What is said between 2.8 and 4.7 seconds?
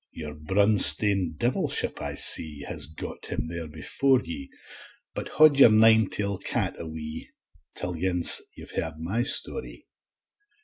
got him there before ye;